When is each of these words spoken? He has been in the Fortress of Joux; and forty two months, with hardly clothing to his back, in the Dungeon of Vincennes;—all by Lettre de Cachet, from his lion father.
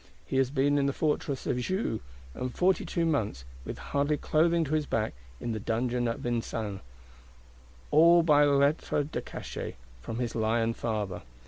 He 0.25 0.37
has 0.37 0.49
been 0.49 0.79
in 0.79 0.87
the 0.87 0.93
Fortress 0.93 1.45
of 1.45 1.59
Joux; 1.59 1.99
and 2.33 2.51
forty 2.51 2.83
two 2.87 3.05
months, 3.05 3.45
with 3.63 3.77
hardly 3.77 4.17
clothing 4.17 4.63
to 4.63 4.73
his 4.73 4.87
back, 4.87 5.13
in 5.39 5.51
the 5.51 5.59
Dungeon 5.59 6.07
of 6.07 6.21
Vincennes;—all 6.21 6.79
by 8.23 8.43
Lettre 8.43 9.03
de 9.03 9.21
Cachet, 9.21 9.75
from 10.01 10.17
his 10.17 10.33
lion 10.33 10.73
father. 10.73 11.21